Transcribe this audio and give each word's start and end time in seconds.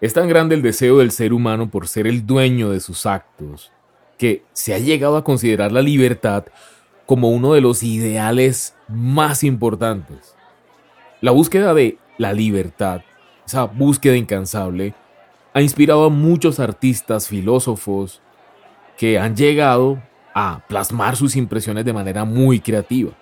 Es 0.00 0.12
tan 0.12 0.28
grande 0.28 0.54
el 0.54 0.62
deseo 0.62 0.98
del 0.98 1.10
ser 1.10 1.32
humano 1.32 1.70
por 1.70 1.88
ser 1.88 2.06
el 2.06 2.26
dueño 2.26 2.70
de 2.70 2.80
sus 2.80 3.06
actos, 3.06 3.72
que 4.18 4.44
se 4.52 4.74
ha 4.74 4.78
llegado 4.78 5.16
a 5.16 5.24
considerar 5.24 5.72
la 5.72 5.80
libertad 5.80 6.44
como 7.06 7.30
uno 7.30 7.54
de 7.54 7.62
los 7.62 7.82
ideales 7.82 8.74
más 8.88 9.42
importantes. 9.42 10.34
La 11.22 11.30
búsqueda 11.30 11.72
de 11.72 11.98
la 12.18 12.34
libertad, 12.34 13.00
esa 13.46 13.64
búsqueda 13.64 14.16
incansable, 14.16 14.92
ha 15.54 15.62
inspirado 15.62 16.04
a 16.04 16.10
muchos 16.10 16.60
artistas, 16.60 17.28
filósofos, 17.28 18.20
que 18.98 19.18
han 19.18 19.34
llegado 19.34 20.02
a 20.34 20.62
plasmar 20.68 21.16
sus 21.16 21.36
impresiones 21.36 21.86
de 21.86 21.94
manera 21.94 22.26
muy 22.26 22.60
creativa. 22.60 23.12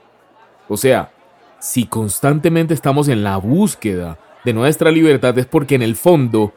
O 0.69 0.77
sea, 0.77 1.13
si 1.61 1.87
constantemente 1.87 2.75
estamos 2.75 3.07
en 3.07 3.23
la 3.23 3.37
búsqueda 3.37 4.19
de 4.45 4.53
nuestra 4.53 4.91
libertad 4.91 5.39
es 5.39 5.47
porque 5.47 5.77
en 5.77 5.83
el 5.83 5.95
fondo 5.95 6.53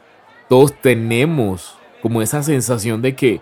todos 0.48 0.72
tenemos 0.80 1.76
como 2.02 2.22
esa 2.22 2.42
sensación 2.42 3.02
de 3.02 3.14
que 3.14 3.40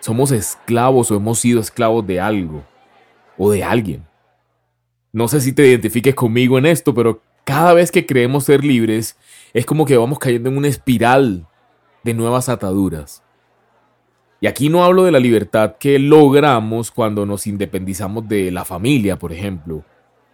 somos 0.00 0.30
esclavos 0.32 1.10
o 1.10 1.16
hemos 1.16 1.38
sido 1.38 1.60
esclavos 1.60 2.06
de 2.06 2.20
algo 2.20 2.64
o 3.38 3.50
de 3.50 3.64
alguien. 3.64 4.06
No 5.12 5.28
sé 5.28 5.40
si 5.40 5.52
te 5.52 5.66
identifiques 5.66 6.14
conmigo 6.14 6.58
en 6.58 6.66
esto, 6.66 6.94
pero 6.94 7.22
cada 7.44 7.72
vez 7.74 7.90
que 7.90 8.06
creemos 8.06 8.44
ser 8.44 8.64
libres 8.64 9.16
es 9.52 9.64
como 9.66 9.84
que 9.84 9.96
vamos 9.96 10.18
cayendo 10.18 10.48
en 10.48 10.56
una 10.56 10.68
espiral 10.68 11.46
de 12.02 12.14
nuevas 12.14 12.48
ataduras. 12.48 13.22
Y 14.40 14.46
aquí 14.46 14.68
no 14.68 14.84
hablo 14.84 15.04
de 15.04 15.12
la 15.12 15.20
libertad 15.20 15.76
que 15.78 15.98
logramos 15.98 16.90
cuando 16.90 17.24
nos 17.24 17.46
independizamos 17.46 18.28
de 18.28 18.50
la 18.50 18.64
familia, 18.64 19.18
por 19.18 19.32
ejemplo, 19.32 19.84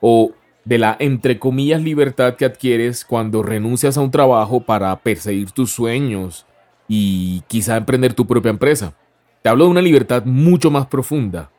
o 0.00 0.33
de 0.64 0.78
la 0.78 0.96
entre 0.98 1.38
comillas 1.38 1.82
libertad 1.82 2.37
que 2.37 2.45
adquieres 2.45 3.05
cuando 3.05 3.42
renuncias 3.42 3.96
a 3.96 4.00
un 4.00 4.10
trabajo 4.10 4.60
para 4.60 4.95
perseguir 5.00 5.50
tus 5.52 5.73
sueños 5.73 6.46
y 6.88 7.42
quizá 7.48 7.77
emprender 7.77 8.14
tu 8.14 8.27
propia 8.27 8.50
empresa. 8.50 8.94
Te 9.42 9.48
hablo 9.48 9.64
de 9.64 9.70
una 9.70 9.83
libertad 9.83 10.25
mucho 10.25 10.70
más 10.70 10.86
profunda. 10.86 11.50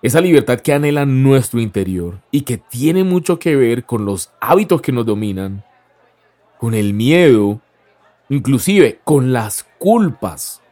Esa 0.00 0.20
libertad 0.20 0.60
que 0.60 0.72
anhela 0.72 1.06
nuestro 1.06 1.60
interior 1.60 2.20
y 2.30 2.42
que 2.42 2.58
tiene 2.58 3.04
mucho 3.04 3.38
que 3.38 3.56
ver 3.56 3.84
con 3.84 4.04
los 4.04 4.30
hábitos 4.40 4.80
que 4.82 4.92
nos 4.92 5.06
dominan, 5.06 5.64
con 6.58 6.74
el 6.74 6.92
miedo, 6.94 7.60
inclusive 8.28 9.00
con 9.04 9.32
las 9.32 9.66
culpas. 9.78 10.62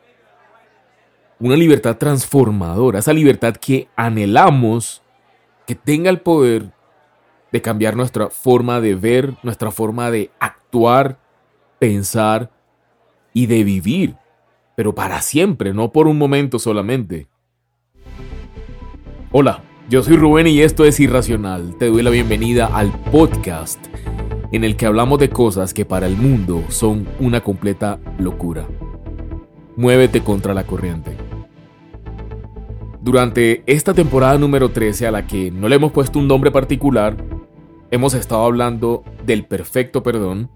Una 1.39 1.56
libertad 1.56 1.97
transformadora, 1.97 2.98
esa 2.98 3.12
libertad 3.12 3.56
que 3.56 3.89
anhelamos 3.97 5.03
que 5.67 5.75
tenga 5.75 6.11
el 6.11 6.20
poder 6.20 6.70
de 7.53 7.61
cambiar 7.61 7.97
nuestra 7.97 8.31
forma 8.31 8.81
de 8.81 8.95
ver, 8.95 9.34
nuestra 9.42 9.70
forma 9.70 10.11
de 10.11 10.31
actuar, 10.41 11.19
pensar 11.78 12.50
y 13.34 13.47
de 13.47 13.62
vivir, 13.62 14.17
pero 14.75 14.95
para 14.95 15.20
siempre, 15.20 15.75
no 15.75 15.92
por 15.92 16.08
un 16.08 16.17
momento 16.17 16.58
solamente. 16.58 17.28
Hola, 19.30 19.62
yo 19.89 20.03
soy 20.03 20.17
Rubén 20.17 20.47
y 20.47 20.61
esto 20.61 20.84
es 20.84 20.98
Irracional. 20.98 21.77
Te 21.78 21.86
doy 21.86 22.03
la 22.03 22.11
bienvenida 22.11 22.67
al 22.67 22.91
podcast 23.11 23.84
en 24.53 24.64
el 24.64 24.77
que 24.77 24.86
hablamos 24.86 25.19
de 25.19 25.30
cosas 25.30 25.75
que 25.75 25.84
para 25.84 26.06
el 26.06 26.17
mundo 26.17 26.64
son 26.69 27.06
una 27.20 27.42
completa 27.42 27.98
locura. 28.19 28.67
Muévete 29.77 30.23
contra 30.23 30.55
la 30.55 30.64
corriente. 30.64 31.17
Durante 33.00 33.62
esta 33.67 33.95
temporada 33.95 34.39
número 34.39 34.70
13 34.70 35.06
a 35.06 35.11
la 35.11 35.27
que 35.27 35.50
no 35.50 35.69
le 35.69 35.77
hemos 35.77 35.92
puesto 35.92 36.19
un 36.19 36.28
nombre 36.28 36.50
particular, 36.50 37.17
hemos 37.93 38.15
estado 38.15 38.47
hablando 38.47 39.05
del 39.27 39.45
perfecto 39.45 40.03
perdón 40.03 40.51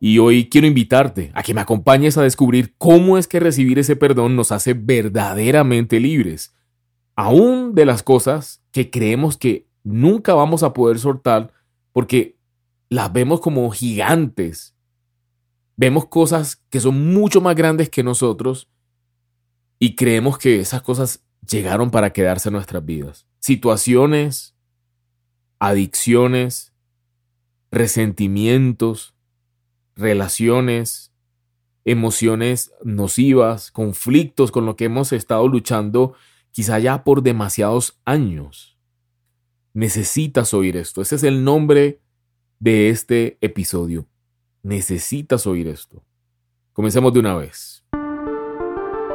y 0.00 0.18
hoy 0.18 0.48
quiero 0.48 0.66
invitarte 0.66 1.30
a 1.34 1.44
que 1.44 1.54
me 1.54 1.60
acompañes 1.60 2.18
a 2.18 2.22
descubrir 2.22 2.74
cómo 2.78 3.16
es 3.16 3.28
que 3.28 3.38
recibir 3.38 3.78
ese 3.78 3.94
perdón 3.94 4.34
nos 4.34 4.50
hace 4.50 4.74
verdaderamente 4.74 6.00
libres, 6.00 6.52
aún 7.14 7.76
de 7.76 7.86
las 7.86 8.02
cosas 8.02 8.60
que 8.72 8.90
creemos 8.90 9.36
que 9.36 9.68
nunca 9.84 10.34
vamos 10.34 10.64
a 10.64 10.72
poder 10.72 10.98
soltar 10.98 11.52
porque 11.92 12.36
las 12.88 13.12
vemos 13.12 13.40
como 13.40 13.70
gigantes. 13.70 14.74
Vemos 15.76 16.06
cosas 16.06 16.60
que 16.70 16.80
son 16.80 17.14
mucho 17.14 17.40
más 17.40 17.54
grandes 17.54 17.88
que 17.88 18.02
nosotros 18.02 18.68
y 19.78 19.94
creemos 19.94 20.38
que 20.38 20.58
esas 20.58 20.82
cosas 20.82 21.24
llegaron 21.48 21.92
para 21.92 22.12
quedarse 22.12 22.48
en 22.48 22.54
nuestras 22.54 22.84
vidas. 22.84 23.28
Situaciones, 23.38 24.51
adicciones, 25.62 26.72
resentimientos, 27.70 29.14
relaciones, 29.94 31.12
emociones 31.84 32.72
nocivas, 32.82 33.70
conflictos 33.70 34.50
con 34.50 34.66
lo 34.66 34.74
que 34.74 34.86
hemos 34.86 35.12
estado 35.12 35.46
luchando 35.46 36.14
quizá 36.50 36.80
ya 36.80 37.04
por 37.04 37.22
demasiados 37.22 38.00
años. 38.04 38.76
Necesitas 39.72 40.52
oír 40.52 40.76
esto. 40.76 41.00
Ese 41.00 41.14
es 41.14 41.22
el 41.22 41.44
nombre 41.44 42.00
de 42.58 42.90
este 42.90 43.38
episodio. 43.40 44.08
Necesitas 44.64 45.46
oír 45.46 45.68
esto. 45.68 46.02
Comencemos 46.72 47.12
de 47.12 47.20
una 47.20 47.36
vez. 47.36 47.84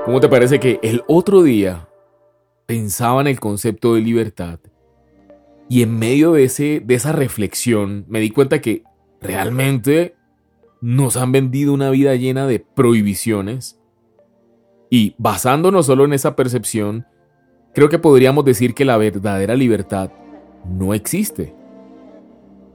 ¿Cómo 0.05 0.21
te 0.21 0.29
parece 0.29 0.61
que 0.61 0.79
el 0.81 1.03
otro 1.09 1.43
día 1.43 1.89
pensaba 2.65 3.19
en 3.19 3.27
el 3.27 3.41
concepto 3.41 3.95
de 3.95 4.01
libertad 4.01 4.61
y 5.69 5.83
en 5.83 5.97
medio 5.97 6.33
de, 6.33 6.45
ese, 6.45 6.81
de 6.83 6.95
esa 6.95 7.11
reflexión 7.11 8.05
me 8.07 8.19
di 8.19 8.29
cuenta 8.29 8.61
que 8.61 8.83
realmente 9.21 10.15
nos 10.81 11.17
han 11.17 11.31
vendido 11.31 11.73
una 11.73 11.89
vida 11.89 12.15
llena 12.15 12.47
de 12.47 12.59
prohibiciones. 12.59 13.79
Y 14.89 15.15
basándonos 15.17 15.87
solo 15.87 16.05
en 16.05 16.13
esa 16.13 16.35
percepción, 16.35 17.05
creo 17.73 17.89
que 17.89 17.99
podríamos 17.99 18.45
decir 18.45 18.73
que 18.73 18.85
la 18.85 18.97
verdadera 18.97 19.55
libertad 19.55 20.11
no 20.65 20.93
existe. 20.93 21.53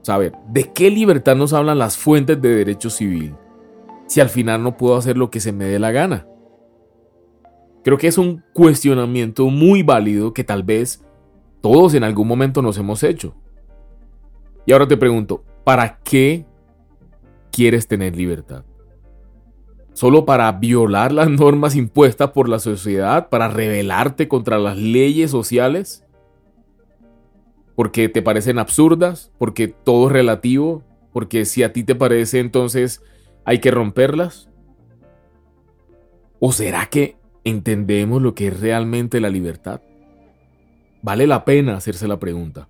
Saber, 0.03 0.33
¿de 0.49 0.71
qué 0.73 0.91
libertad 0.91 1.35
nos 1.35 1.53
hablan 1.53 1.79
las 1.79 1.97
fuentes 1.97 2.41
de 2.41 2.49
derecho 2.49 2.89
civil? 2.89 3.35
Si 4.05 4.19
al 4.19 4.29
final 4.29 4.61
no 4.61 4.77
puedo 4.77 4.97
hacer 4.97 5.17
lo 5.17 5.31
que 5.31 5.39
se 5.39 5.53
me 5.53 5.65
dé 5.65 5.79
la 5.79 5.91
gana. 5.91 6.27
Creo 7.83 7.97
que 7.97 8.07
es 8.07 8.17
un 8.17 8.43
cuestionamiento 8.53 9.47
muy 9.47 9.81
válido 9.81 10.33
que 10.33 10.43
tal 10.43 10.63
vez 10.63 11.03
todos 11.63 11.93
en 11.93 12.03
algún 12.03 12.27
momento 12.27 12.61
nos 12.61 12.77
hemos 12.77 13.03
hecho. 13.03 13.33
Y 14.65 14.73
ahora 14.73 14.85
te 14.85 14.97
pregunto, 14.97 15.45
¿para 15.63 15.97
qué 16.03 16.45
quieres 17.53 17.87
tener 17.87 18.17
libertad? 18.17 18.65
¿Solo 19.93 20.25
para 20.25 20.51
violar 20.51 21.13
las 21.13 21.29
normas 21.29 21.77
impuestas 21.77 22.31
por 22.31 22.49
la 22.49 22.59
sociedad? 22.59 23.29
¿Para 23.29 23.47
rebelarte 23.47 24.27
contra 24.27 24.59
las 24.59 24.75
leyes 24.75 25.31
sociales? 25.31 26.03
¿Porque 27.75 28.09
te 28.09 28.21
parecen 28.21 28.59
absurdas? 28.59 29.31
¿Porque 29.37 29.69
todo 29.69 30.07
es 30.07 30.11
relativo? 30.11 30.83
¿Porque 31.13 31.45
si 31.45 31.63
a 31.63 31.71
ti 31.71 31.85
te 31.85 31.95
parece 31.95 32.39
entonces 32.39 33.01
hay 33.45 33.59
que 33.59 33.71
romperlas? 33.71 34.49
¿O 36.41 36.51
será 36.51 36.87
que 36.87 37.15
entendemos 37.45 38.21
lo 38.21 38.35
que 38.35 38.47
es 38.47 38.59
realmente 38.59 39.21
la 39.21 39.29
libertad? 39.29 39.79
Vale 41.03 41.27
la 41.27 41.43
pena 41.43 41.75
hacerse 41.75 42.07
la 42.07 42.17
pregunta. 42.17 42.69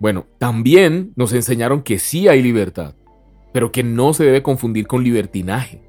Bueno, 0.00 0.26
también 0.38 1.12
nos 1.14 1.32
enseñaron 1.32 1.82
que 1.82 2.00
sí 2.00 2.26
hay 2.26 2.42
libertad, 2.42 2.96
pero 3.52 3.70
que 3.70 3.84
no 3.84 4.12
se 4.12 4.24
debe 4.24 4.42
confundir 4.42 4.88
con 4.88 5.04
libertinaje. 5.04 5.80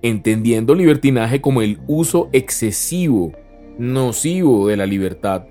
Entendiendo 0.00 0.76
libertinaje 0.76 1.40
como 1.40 1.60
el 1.60 1.80
uso 1.88 2.30
excesivo, 2.32 3.32
nocivo 3.78 4.68
de 4.68 4.76
la 4.76 4.86
libertad, 4.86 5.44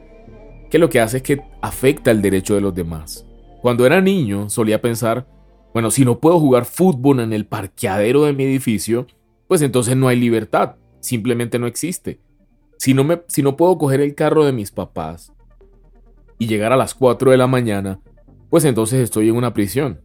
que 0.70 0.80
lo 0.80 0.90
que 0.90 1.02
hace 1.02 1.18
es 1.18 1.24
que 1.24 1.42
afecta 1.62 2.12
el 2.12 2.22
derecho 2.22 2.56
de 2.56 2.62
los 2.62 2.74
demás. 2.74 3.26
Cuando 3.62 3.86
era 3.86 4.00
niño 4.00 4.50
solía 4.50 4.82
pensar, 4.82 5.28
bueno, 5.74 5.92
si 5.92 6.06
no 6.06 6.20
puedo 6.20 6.40
jugar 6.40 6.64
fútbol 6.64 7.20
en 7.20 7.34
el 7.34 7.46
parqueadero 7.46 8.24
de 8.24 8.32
mi 8.32 8.46
edificio, 8.46 9.06
pues 9.50 9.62
entonces 9.62 9.98
no 9.98 10.08
hay 10.08 10.18
libertad, 10.18 10.78
simplemente 11.02 11.60
no 11.60 11.68
existe. 11.68 12.22
Si 12.80 12.94
no, 12.94 13.04
me, 13.04 13.22
si 13.28 13.44
no 13.44 13.58
puedo 13.58 13.78
coger 13.78 14.00
el 14.00 14.16
carro 14.16 14.46
de 14.46 14.54
mis 14.54 14.72
papás 14.72 15.34
y 16.38 16.48
llegar 16.48 16.72
a 16.72 16.78
las 16.78 16.96
4 16.96 17.32
de 17.32 17.36
la 17.36 17.46
mañana, 17.46 18.00
pues 18.50 18.64
entonces 18.64 19.02
estoy 19.02 19.28
en 19.28 19.36
una 19.36 19.54
prisión. 19.54 20.00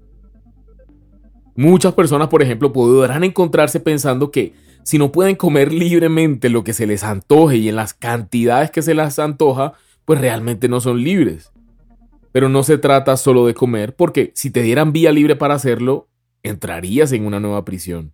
Muchas 1.55 1.95
personas, 1.95 2.27
por 2.27 2.43
ejemplo, 2.43 2.73
podrán 2.73 3.23
encontrarse 3.23 3.79
pensando 3.79 4.33
que 4.33 4.55
si 4.83 4.99
no 4.99 5.13
pueden 5.13 5.37
comer 5.37 5.73
libremente 5.73 6.49
lo 6.49 6.65
que 6.65 6.73
se 6.73 6.89
les 6.89 7.05
antoje 7.05 7.59
y 7.59 7.69
en 7.69 7.77
las 7.77 7.95
cantidades 7.95 8.73
que 8.73 8.83
se 8.83 8.93
les 8.93 9.21
antoja, 9.21 9.75
pues 10.05 10.21
realmente 10.21 10.69
no 10.69 10.81
son 10.81 11.01
libres. 11.01 11.53
Pero 12.33 12.49
no 12.49 12.65
se 12.65 12.77
trata 12.77 13.17
solo 13.17 13.47
de 13.47 13.55
comer, 13.55 13.95
porque 13.95 14.33
si 14.35 14.51
te 14.51 14.63
dieran 14.63 14.93
vía 14.93 15.13
libre 15.13 15.37
para 15.37 15.55
hacerlo, 15.55 16.09
entrarías 16.43 17.13
en 17.13 17.25
una 17.25 17.39
nueva 17.39 17.65
prisión. 17.65 18.13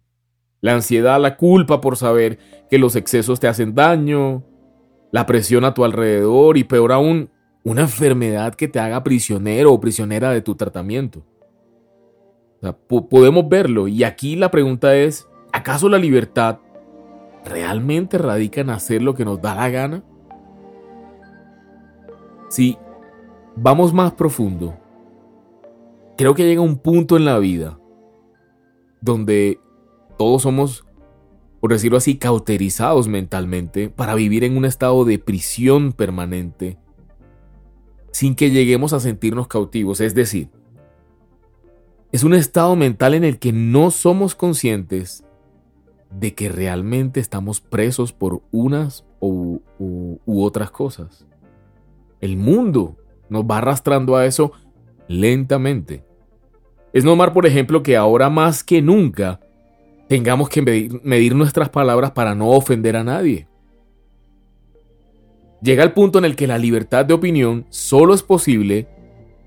La 0.61 0.75
ansiedad, 0.75 1.19
la 1.19 1.39
culpa 1.39 1.81
por 1.81 1.97
saber 1.97 2.39
que 2.69 2.77
los 2.77 2.95
excesos 2.95 3.41
te 3.41 3.49
hacen 3.49 3.75
daño, 3.75 4.45
la 5.12 5.27
presión 5.27 5.65
a 5.65 5.75
tu 5.75 5.85
alrededor 5.85 6.57
y 6.57 6.65
peor 6.65 6.93
aún, 6.93 7.31
una 7.65 7.83
enfermedad 7.83 8.55
que 8.55 8.69
te 8.69 8.81
haga 8.81 9.03
prisionero 9.03 9.73
o 9.73 9.81
prisionera 9.81 10.31
de 10.31 10.43
tu 10.43 10.55
tratamiento. 10.55 11.23
podemos 13.09 13.49
verlo. 13.49 13.89
Y 13.89 14.05
aquí 14.05 14.37
la 14.37 14.51
pregunta 14.51 14.95
es, 14.95 15.29
¿acaso 15.53 15.89
la 15.89 15.99
libertad 15.99 16.59
realmente 17.45 18.19
radica 18.19 18.61
en 18.61 18.71
hacer 18.71 19.03
lo 19.03 19.15
que 19.15 19.25
nos 19.25 19.41
da 19.41 19.55
la 19.55 19.69
gana? 19.71 20.05
Si 22.49 22.77
vamos 23.57 23.93
más 23.93 24.12
profundo, 24.12 24.77
creo 26.17 26.35
que 26.35 26.45
llega 26.45 26.61
un 26.61 26.79
punto 26.79 27.17
en 27.17 27.25
la 27.25 27.39
vida 27.39 27.79
donde 29.01 29.59
todos 30.19 30.43
somos, 30.43 30.85
por 31.61 31.73
decirlo 31.73 31.99
así, 31.99 32.17
cauterizados 32.17 33.09
mentalmente 33.09 33.91
para 33.91 34.15
vivir 34.15 34.45
en 34.45 34.57
un 34.57 34.65
estado 34.65 35.05
de 35.05 35.19
prisión 35.19 35.93
permanente 35.93 36.79
sin 38.12 38.35
que 38.35 38.51
lleguemos 38.51 38.93
a 38.93 39.01
sentirnos 39.01 39.47
cautivos. 39.47 40.01
Es 40.01 40.15
decir, 40.15 40.49
es 42.12 42.25
un 42.25 42.35
estado 42.35 42.75
mental 42.77 43.15
en 43.15 43.25
el 43.25 43.39
que 43.39 43.53
no 43.53 43.91
somos 43.91 44.35
conscientes 44.35 45.25
de 46.11 46.35
que 46.35 46.49
realmente 46.49 47.21
estamos 47.21 47.61
presos 47.61 48.12
por 48.12 48.43
unas 48.51 49.05
u, 49.21 49.61
otras 50.27 50.71
cosas. 50.71 51.27
El 52.21 52.37
mundo 52.37 52.97
nos 53.29 53.45
va 53.45 53.59
arrastrando 53.59 54.17
a 54.17 54.27
eso 54.27 54.53
lentamente. 55.07 56.05
Es 56.93 57.05
normal, 57.05 57.33
por 57.33 57.47
ejemplo, 57.47 57.83
que 57.83 57.97
ahora 57.97 58.29
más 58.29 58.65
que 58.65 58.83
nunca 58.83 59.41
tengamos 60.11 60.49
que 60.49 60.61
medir, 61.05 61.37
nuestras 61.37 61.69
palabras 61.69 62.11
para 62.11 62.35
no 62.35 62.49
ofender 62.49 62.97
a 62.97 63.05
nadie. 63.05 63.47
Llega 65.62 65.85
el 65.85 65.93
punto 65.93 66.19
en 66.19 66.25
el 66.25 66.35
que 66.35 66.49
la 66.49 66.59
libertad 66.59 67.05
de 67.05 67.15
opinión 67.15 67.65
solo 67.69 68.12
es 68.12 68.25
posible 68.25 68.89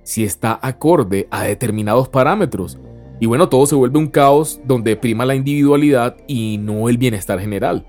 si 0.04 0.24
está 0.24 0.57
acorde 0.62 1.27
a 1.31 1.44
determinados 1.44 2.07
parámetros. 2.07 2.80
Y 3.19 3.25
bueno, 3.25 3.50
todo 3.50 3.65
se 3.65 3.75
vuelve 3.75 4.00
un 4.00 4.07
caos 4.07 4.62
donde 4.63 4.95
prima 4.95 5.25
la 5.25 5.36
individualidad 5.36 6.15
y 6.27 6.57
no 6.60 6.88
el 6.88 6.98
bienestar 6.98 7.42
general. 7.42 7.86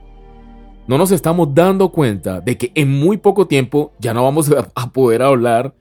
No 0.89 0.99
nos 0.99 1.13
estamos 1.13 1.55
dando 1.55 1.93
cuenta 1.93 2.41
de 2.41 2.59
que 2.59 2.73
en 2.75 2.91
muy 2.91 3.19
poco 3.19 3.47
tiempo 3.47 3.93
ya 4.01 4.13
no 4.13 4.25
vamos 4.25 4.53
a 4.75 4.91
poder 4.91 5.23
hablar. 5.23 5.73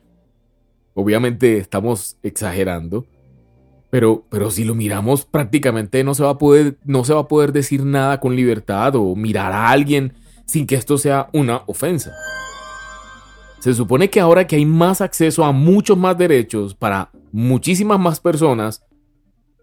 Obviamente 0.94 1.58
estamos 1.58 2.18
exagerando. 2.22 3.04
Pero, 3.94 4.26
pero 4.28 4.50
si 4.50 4.64
lo 4.64 4.74
miramos 4.74 5.24
prácticamente 5.24 6.04
no 6.04 6.16
se, 6.16 6.24
va 6.24 6.32
a 6.32 6.38
poder, 6.40 6.80
no 6.84 7.04
se 7.06 7.14
va 7.14 7.20
a 7.20 7.28
poder 7.28 7.54
decir 7.54 7.86
nada 7.86 8.20
con 8.20 8.36
libertad 8.36 8.96
o 8.96 9.16
mirar 9.16 9.52
a 9.52 9.70
alguien 9.70 10.14
sin 10.48 10.66
que 10.66 10.74
esto 10.74 10.98
sea 10.98 11.30
una 11.32 11.62
ofensa. 11.68 12.12
Se 13.60 13.72
supone 13.76 14.10
que 14.10 14.20
ahora 14.20 14.48
que 14.48 14.56
hay 14.56 14.66
más 14.66 15.00
acceso 15.00 15.46
a 15.46 15.52
muchos 15.52 15.96
más 15.96 16.18
derechos 16.18 16.74
para 16.74 17.12
muchísimas 17.32 18.00
más 18.00 18.20
personas, 18.20 18.84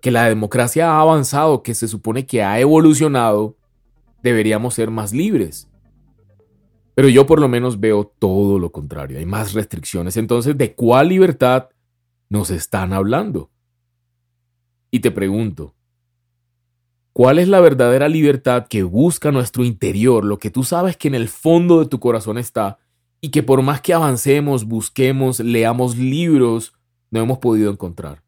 que 0.01 0.13
la 0.13 0.29
democracia 0.29 0.93
ha 0.93 1.01
avanzado, 1.01 1.65
que 1.65 1.75
se 1.75 1.89
supone 1.89 2.25
que 2.25 2.45
ha 2.45 2.61
evolucionado, 2.61 3.57
deberíamos 4.23 4.75
ser 4.75 4.93
más 4.93 5.13
libres. 5.13 5.69
Pero 6.95 7.09
yo 7.09 7.27
por 7.27 7.41
lo 7.41 7.49
menos 7.49 7.81
veo 7.81 8.05
todo 8.21 8.61
lo 8.61 8.71
contrario, 8.71 9.19
hay 9.19 9.27
más 9.27 9.55
restricciones. 9.55 10.17
Entonces, 10.17 10.57
¿de 10.57 10.73
cuál 10.73 11.09
libertad 11.09 11.71
nos 12.29 12.51
están 12.51 12.93
hablando? 12.93 13.51
Y 14.91 15.01
te 15.01 15.11
pregunto, 15.11 15.75
¿cuál 17.13 17.39
es 17.39 17.49
la 17.49 17.61
verdadera 17.61 18.09
libertad 18.09 18.67
que 18.69 18.83
busca 18.83 19.31
nuestro 19.31 19.65
interior, 19.65 20.25
lo 20.25 20.39
que 20.39 20.51
tú 20.51 20.65
sabes 20.65 20.97
que 20.97 21.09
en 21.09 21.15
el 21.15 21.29
fondo 21.29 21.81
de 21.81 21.87
tu 21.87 22.01
corazón 22.01 22.39
está? 22.39 22.79
y 23.21 23.31
que 23.31 23.43
por 23.43 23.63
más 23.63 23.81
que 23.81 23.93
avancemos, 23.93 24.65
busquemos, 24.65 25.41
leamos 25.41 25.97
libros, 25.97 26.73
no 27.11 27.21
hemos 27.21 27.39
podido 27.39 27.71
encontrar. 27.71 28.23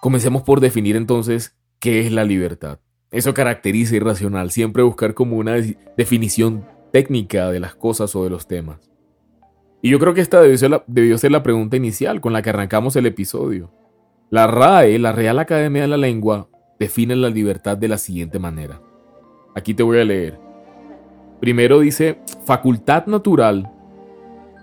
Comencemos 0.00 0.42
por 0.42 0.60
definir 0.60 0.96
entonces 0.96 1.56
qué 1.80 2.06
es 2.06 2.12
la 2.12 2.24
libertad. 2.24 2.78
Eso 3.10 3.34
caracteriza 3.34 3.96
irracional, 3.96 4.50
siempre 4.50 4.82
buscar 4.82 5.14
como 5.14 5.36
una 5.36 5.54
definición 5.96 6.66
técnica 6.92 7.50
de 7.50 7.60
las 7.60 7.74
cosas 7.74 8.14
o 8.14 8.24
de 8.24 8.30
los 8.30 8.46
temas. 8.46 8.90
Y 9.82 9.90
yo 9.90 9.98
creo 9.98 10.14
que 10.14 10.20
esta 10.20 10.40
debió 10.40 10.56
ser, 10.56 10.70
la, 10.70 10.84
debió 10.86 11.18
ser 11.18 11.32
la 11.32 11.42
pregunta 11.42 11.76
inicial 11.76 12.20
con 12.20 12.32
la 12.32 12.42
que 12.42 12.50
arrancamos 12.50 12.96
el 12.96 13.06
episodio. 13.06 13.70
La 14.34 14.48
RAE, 14.48 14.98
la 14.98 15.12
Real 15.12 15.38
Academia 15.38 15.82
de 15.82 15.86
la 15.86 15.96
Lengua, 15.96 16.48
define 16.76 17.14
la 17.14 17.30
libertad 17.30 17.78
de 17.78 17.86
la 17.86 17.98
siguiente 17.98 18.40
manera. 18.40 18.82
Aquí 19.54 19.74
te 19.74 19.84
voy 19.84 20.00
a 20.00 20.04
leer. 20.04 20.40
Primero 21.38 21.78
dice, 21.78 22.18
facultad 22.44 23.06
natural 23.06 23.70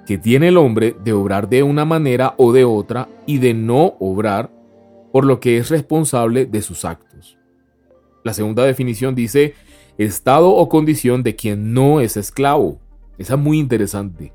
que 0.06 0.18
tiene 0.18 0.50
el 0.50 0.58
hombre 0.58 0.94
de 1.02 1.14
obrar 1.14 1.48
de 1.48 1.64
una 1.64 1.86
manera 1.86 2.36
o 2.36 2.52
de 2.52 2.66
otra 2.66 3.08
y 3.26 3.38
de 3.38 3.54
no 3.54 3.96
obrar 4.02 4.52
por 5.14 5.24
lo 5.24 5.40
que 5.40 5.56
es 5.56 5.70
responsable 5.70 6.46
de 6.46 6.62
sus 6.62 6.84
actos. 6.84 7.38
La 8.26 8.34
segunda 8.34 8.66
definición 8.66 9.16
dice, 9.16 9.54
estado 9.98 10.50
o 10.50 10.68
condición 10.68 11.24
de 11.24 11.38
quien 11.38 11.74
no 11.74 12.02
es 12.02 12.18
esclavo. 12.18 12.82
Esa 13.18 13.36
es 13.36 13.40
muy 13.40 13.58
interesante. 13.58 14.34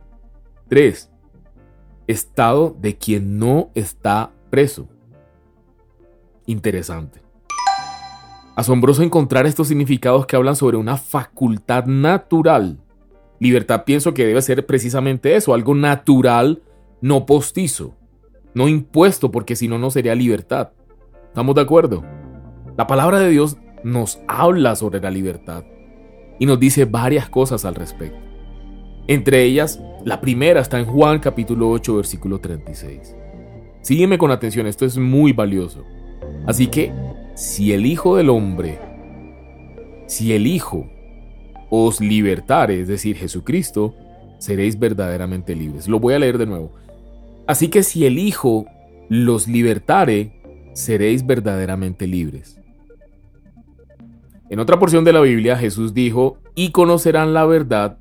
3. 0.69 1.11
Estado 2.07 2.75
de 2.81 2.97
quien 2.97 3.39
no 3.39 3.69
está 3.75 4.33
preso. 4.49 4.89
Interesante. 6.47 7.21
Asombroso 8.55 9.03
encontrar 9.03 9.47
estos 9.47 9.69
significados 9.69 10.27
que 10.27 10.37
hablan 10.37 10.57
sobre 10.57 10.79
una 10.79 10.97
facultad 10.97 11.85
natural. 11.85 12.79
Libertad 13.39 13.85
pienso 13.85 14.15
que 14.15 14.25
debe 14.25 14.41
ser 14.41 14.65
precisamente 14.65 15.37
eso, 15.37 15.53
algo 15.53 15.75
natural, 15.75 16.63
no 17.03 17.27
postizo, 17.27 17.95
no 18.55 18.69
impuesto, 18.69 19.31
porque 19.31 19.57
si 19.57 19.69
no, 19.69 19.79
no 19.79 19.91
sería 19.91 20.15
libertad. 20.15 20.71
¿Estamos 21.29 21.55
de 21.55 21.61
acuerdo? 21.61 22.03
La 22.79 22.87
palabra 22.87 23.19
de 23.19 23.29
Dios 23.29 23.59
nos 23.85 24.21
habla 24.27 24.75
sobre 24.75 25.01
la 25.01 25.11
libertad 25.11 25.65
y 26.39 26.47
nos 26.47 26.59
dice 26.59 26.87
varias 26.87 27.29
cosas 27.29 27.67
al 27.67 27.75
respecto. 27.75 28.19
Entre 29.07 29.43
ellas, 29.45 29.81
la 30.05 30.21
primera 30.21 30.61
está 30.61 30.79
en 30.79 30.87
Juan 30.87 31.19
capítulo 31.19 31.69
8, 31.71 31.97
versículo 31.97 32.41
36. 32.41 33.15
Sígueme 33.83 34.19
con 34.19 34.31
atención, 34.31 34.67
esto 34.67 34.85
es 34.85 34.97
muy 34.97 35.33
valioso. 35.33 35.85
Así 36.47 36.69
que 36.69 36.93
si 37.35 37.73
el 37.73 37.87
Hijo 37.87 38.17
del 38.17 38.31
Hombre, 38.31 38.79
si 40.07 40.33
el 40.33 40.47
Hijo 40.47 40.89
os 41.71 42.01
libertare, 42.01 42.81
es 42.81 42.89
decir, 42.89 43.17
Jesucristo, 43.17 43.95
seréis 44.39 44.79
verdaderamente 44.79 45.55
libres. 45.55 45.89
Lo 45.89 45.99
voy 45.99 46.15
a 46.15 46.19
leer 46.19 46.39
de 46.39 46.47
nuevo. 46.47 46.73
Así 47.47 47.69
que 47.69 47.83
si 47.83 48.07
el 48.07 48.19
Hijo 48.19 48.67
los 49.09 49.49
libertare, 49.49 50.41
seréis 50.75 51.27
verdaderamente 51.27 52.07
libres. 52.07 52.61
En 54.49 54.61
otra 54.61 54.79
porción 54.79 55.05
de 55.05 55.13
la 55.13 55.21
Biblia 55.21 55.57
Jesús 55.57 55.93
dijo, 55.93 56.39
y 56.55 56.71
conocerán 56.71 57.35
la 57.35 57.45
verdad, 57.45 57.99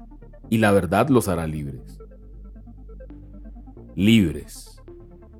y 0.49 0.59
la 0.59 0.71
verdad 0.71 1.09
los 1.09 1.27
hará 1.27 1.47
libres. 1.47 1.99
Libres. 3.95 4.79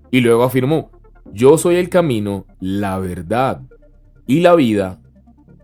Y 0.09 0.21
luego 0.21 0.43
afirmó, 0.43 0.91
yo 1.34 1.58
soy 1.58 1.75
el 1.75 1.89
camino, 1.89 2.46
la 2.60 3.00
verdad 3.00 3.62
y 4.27 4.39
la 4.39 4.55
vida, 4.55 5.01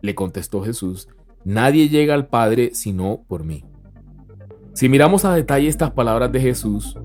le 0.01 0.15
contestó 0.15 0.63
Jesús, 0.63 1.07
nadie 1.43 1.89
llega 1.89 2.13
al 2.13 2.27
Padre 2.27 2.71
sino 2.73 3.23
por 3.27 3.43
mí. 3.43 3.63
Si 4.73 4.89
miramos 4.89 5.25
a 5.25 5.33
detalle 5.33 5.67
estas 5.67 5.91
palabras 5.91 6.31
de 6.31 6.39
Jesús, 6.39 6.97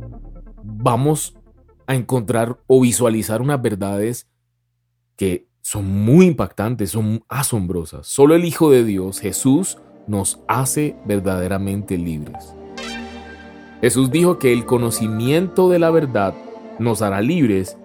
vamos 0.62 1.36
a 1.86 1.94
encontrar 1.94 2.58
o 2.66 2.80
visualizar 2.80 3.42
unas 3.42 3.60
verdades 3.60 4.28
que 5.16 5.48
son 5.62 6.04
muy 6.04 6.26
impactantes, 6.26 6.90
son 6.90 7.24
asombrosas. 7.28 8.06
Solo 8.06 8.34
el 8.34 8.44
Hijo 8.44 8.70
de 8.70 8.84
Dios, 8.84 9.20
Jesús, 9.20 9.78
nos 10.06 10.40
hace 10.46 10.96
verdaderamente 11.04 11.98
libres. 11.98 12.54
Jesús 13.80 14.10
dijo 14.10 14.38
que 14.38 14.52
el 14.52 14.64
conocimiento 14.64 15.68
de 15.68 15.78
la 15.78 15.90
verdad 15.90 16.34
nos 16.78 17.02
hará 17.02 17.20
libres 17.20 17.76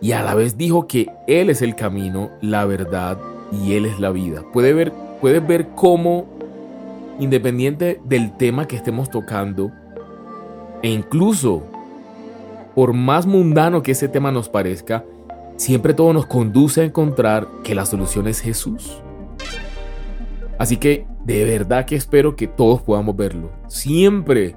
y 0.00 0.12
a 0.12 0.22
la 0.22 0.34
vez 0.34 0.56
dijo 0.56 0.86
que 0.86 1.08
Él 1.26 1.50
es 1.50 1.62
el 1.62 1.74
camino, 1.74 2.30
la 2.40 2.64
verdad 2.64 3.18
y 3.52 3.74
Él 3.74 3.86
es 3.86 3.98
la 3.98 4.10
vida. 4.10 4.42
Puede 4.52 4.72
ver, 4.72 4.92
puedes 5.20 5.46
ver 5.46 5.68
cómo, 5.74 6.26
independiente 7.18 8.00
del 8.04 8.36
tema 8.36 8.66
que 8.66 8.76
estemos 8.76 9.10
tocando, 9.10 9.72
e 10.82 10.90
incluso 10.90 11.64
por 12.74 12.92
más 12.92 13.26
mundano 13.26 13.82
que 13.82 13.92
ese 13.92 14.08
tema 14.08 14.30
nos 14.30 14.48
parezca, 14.48 15.04
siempre 15.56 15.94
todo 15.94 16.12
nos 16.12 16.26
conduce 16.26 16.82
a 16.82 16.84
encontrar 16.84 17.48
que 17.64 17.74
la 17.74 17.84
solución 17.84 18.28
es 18.28 18.40
Jesús. 18.40 19.02
Así 20.58 20.76
que 20.76 21.06
de 21.24 21.44
verdad 21.44 21.86
que 21.86 21.96
espero 21.96 22.36
que 22.36 22.46
todos 22.46 22.82
podamos 22.82 23.16
verlo. 23.16 23.50
Siempre 23.66 24.56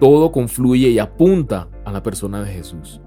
todo 0.00 0.32
confluye 0.32 0.88
y 0.88 0.98
apunta 0.98 1.68
a 1.84 1.92
la 1.92 2.02
persona 2.02 2.42
de 2.42 2.52
Jesús. 2.52 3.00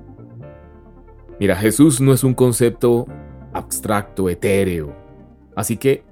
Mira, 1.40 1.56
Jesús 1.56 2.00
no 2.00 2.14
es 2.14 2.24
un 2.24 2.34
concepto 2.34 3.08
abstracto, 3.54 4.30
etéreo. 4.30 4.96
Así 5.56 5.78
que 5.78 6.04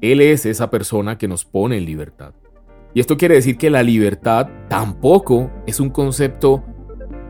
Él 0.00 0.20
es 0.20 0.46
esa 0.46 0.70
persona 0.70 1.18
que 1.18 1.28
nos 1.28 1.44
pone 1.44 1.76
en 1.76 1.84
libertad. 1.84 2.34
Y 2.94 3.00
esto 3.00 3.16
quiere 3.16 3.36
decir 3.36 3.56
que 3.56 3.70
la 3.70 3.82
libertad 3.82 4.48
tampoco 4.68 5.50
es 5.66 5.80
un 5.80 5.90
concepto 5.90 6.62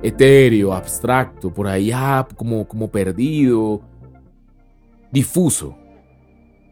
etéreo, 0.03 0.73
abstracto, 0.73 1.53
por 1.55 1.69
ahí 1.69 1.93
ah, 1.93 2.27
como, 2.37 2.67
como 2.67 2.91
perdido, 2.91 3.81
difuso. 5.13 5.77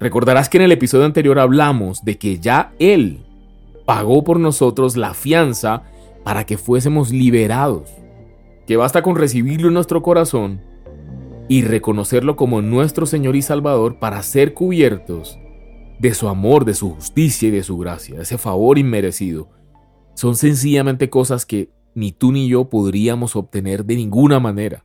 Recordarás 0.01 0.49
que 0.49 0.59
en 0.59 0.65
el 0.65 0.73
episodio 0.73 1.05
anterior 1.05 1.39
hablamos 1.39 2.05
de 2.05 2.19
que 2.19 2.39
ya 2.39 2.73
Él 2.79 3.25
pagó 3.85 4.25
por 4.25 4.41
nosotros 4.41 4.97
la 4.97 5.15
fianza 5.15 5.83
para 6.25 6.45
que 6.45 6.59
fuésemos 6.59 7.11
liberados, 7.11 7.91
que 8.71 8.77
basta 8.77 9.03
con 9.03 9.17
recibirlo 9.17 9.67
en 9.67 9.75
nuestro 9.75 10.01
corazón 10.01 10.61
y 11.49 11.63
reconocerlo 11.63 12.37
como 12.37 12.63
nuestro 12.63 13.05
Señor 13.05 13.35
y 13.35 13.43
Salvador 13.43 13.99
para 13.99 14.23
ser 14.23 14.55
cubiertos 14.55 15.41
de 15.99 16.15
su 16.15 16.29
amor, 16.29 16.65
de 16.65 16.75
su 16.75 16.91
justicia 16.91 17.49
y 17.49 17.51
de 17.51 17.65
su 17.65 17.79
gracia, 17.79 18.15
de 18.15 18.23
ese 18.23 18.39
favor 18.39 18.79
inmerecido. 18.79 19.49
Son 20.15 20.37
sencillamente 20.37 21.11
cosas 21.11 21.47
que 21.47 21.73
ni 21.97 22.13
tú 22.13 22.31
ni 22.31 22.47
yo 22.47 22.69
podríamos 22.69 23.35
obtener 23.35 23.85
de 23.85 23.97
ninguna 23.97 24.39
manera. 24.39 24.85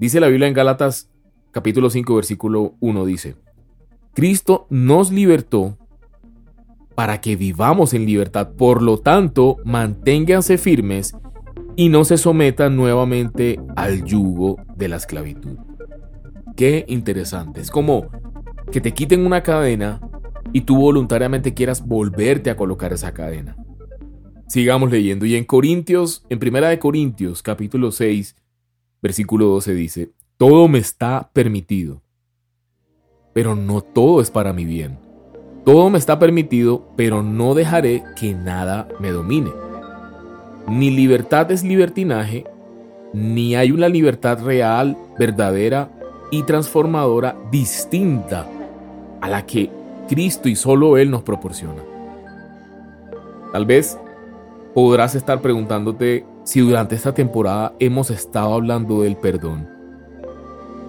Dice 0.00 0.18
la 0.18 0.26
Biblia 0.26 0.48
en 0.48 0.54
Gálatas 0.54 1.08
capítulo 1.52 1.90
5 1.90 2.12
versículo 2.12 2.74
1 2.80 3.04
dice, 3.04 3.36
Cristo 4.14 4.66
nos 4.68 5.12
libertó 5.12 5.78
para 6.96 7.20
que 7.20 7.36
vivamos 7.36 7.94
en 7.94 8.04
libertad. 8.04 8.50
Por 8.56 8.82
lo 8.82 8.98
tanto, 8.98 9.58
manténganse 9.64 10.58
firmes 10.58 11.14
y 11.76 11.88
no 11.88 12.04
se 12.04 12.18
sometan 12.18 12.76
nuevamente 12.76 13.60
al 13.76 14.04
yugo 14.04 14.56
de 14.76 14.88
la 14.88 14.96
esclavitud. 14.96 15.58
Qué 16.56 16.84
interesante. 16.88 17.60
Es 17.60 17.70
como 17.70 18.08
que 18.70 18.80
te 18.80 18.92
quiten 18.92 19.26
una 19.26 19.42
cadena 19.42 20.00
y 20.52 20.62
tú 20.62 20.76
voluntariamente 20.76 21.54
quieras 21.54 21.86
volverte 21.86 22.50
a 22.50 22.56
colocar 22.56 22.92
esa 22.92 23.12
cadena. 23.12 23.56
Sigamos 24.46 24.90
leyendo. 24.90 25.26
Y 25.26 25.36
en 25.36 25.44
Corintios, 25.44 26.24
en 26.28 26.38
Primera 26.38 26.68
de 26.68 26.78
Corintios, 26.78 27.42
capítulo 27.42 27.90
6, 27.90 28.36
versículo 29.02 29.46
12 29.46 29.74
dice, 29.74 30.10
todo 30.36 30.68
me 30.68 30.78
está 30.78 31.30
permitido, 31.32 32.02
pero 33.32 33.56
no 33.56 33.80
todo 33.80 34.20
es 34.20 34.30
para 34.30 34.52
mi 34.52 34.64
bien. 34.64 34.98
Todo 35.64 35.88
me 35.88 35.98
está 35.98 36.18
permitido, 36.18 36.86
pero 36.94 37.22
no 37.22 37.54
dejaré 37.54 38.04
que 38.16 38.34
nada 38.34 38.86
me 39.00 39.10
domine. 39.10 39.50
Ni 40.68 40.90
libertad 40.90 41.50
es 41.50 41.62
libertinaje, 41.62 42.44
ni 43.12 43.54
hay 43.54 43.70
una 43.70 43.88
libertad 43.88 44.42
real, 44.42 44.96
verdadera 45.18 45.90
y 46.30 46.42
transformadora 46.42 47.36
distinta 47.50 48.46
a 49.20 49.28
la 49.28 49.44
que 49.46 49.70
Cristo 50.08 50.48
y 50.48 50.56
solo 50.56 50.96
Él 50.96 51.10
nos 51.10 51.22
proporciona. 51.22 51.82
Tal 53.52 53.66
vez 53.66 53.98
podrás 54.74 55.14
estar 55.14 55.40
preguntándote 55.40 56.26
si 56.44 56.60
durante 56.60 56.94
esta 56.94 57.14
temporada 57.14 57.74
hemos 57.78 58.10
estado 58.10 58.54
hablando 58.54 59.02
del 59.02 59.16
perdón. 59.16 59.68